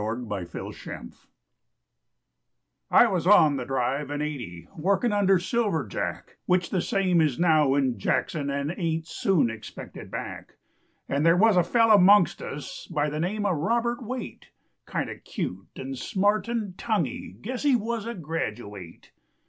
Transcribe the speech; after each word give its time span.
SILVER 0.01 0.71
JACK 0.71 1.11
I 2.89 3.05
was 3.07 3.27
on 3.27 3.57
the 3.57 3.65
drive 3.65 4.09
in 4.09 4.19
eighty 4.19 4.67
Working 4.75 5.11
under 5.11 5.37
Silver 5.37 5.85
Jack, 5.87 6.37
Which 6.47 6.71
the 6.71 6.81
same 6.81 7.21
is 7.21 7.37
now 7.37 7.75
in 7.75 7.99
Jackson 7.99 8.49
And 8.49 8.73
ain't 8.75 9.05
soon 9.05 9.51
expected 9.51 10.09
back, 10.09 10.53
And 11.07 11.23
there 11.23 11.37
was 11.37 11.55
a 11.55 11.63
fellow 11.63 11.99
'mongst 11.99 12.41
us 12.41 12.87
By 12.87 13.11
the 13.11 13.19
name 13.19 13.45
of 13.45 13.55
Robert 13.57 14.01
Waite; 14.01 14.47
Kind 14.87 15.07
of 15.11 15.23
cute 15.23 15.67
and 15.75 15.95
smart 15.95 16.47
and 16.47 16.75
tonguey 16.79 17.37
Guess 17.39 17.61
he 17.61 17.75
was 17.75 18.07
a 18.07 18.15
graduate. 18.15 19.11